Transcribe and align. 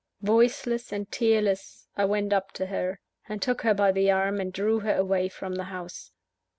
Voiceless 0.23 0.91
and 0.91 1.11
tearless, 1.11 1.87
I 1.95 2.05
went 2.05 2.33
up 2.33 2.53
to 2.53 2.65
her, 2.65 2.99
and 3.29 3.39
took 3.39 3.61
her 3.61 3.75
by 3.75 3.91
the 3.91 4.09
arm, 4.09 4.39
and 4.39 4.51
drew 4.51 4.79
her 4.79 4.95
away 4.95 5.29
from 5.29 5.53
the 5.53 5.65
house. 5.65 6.11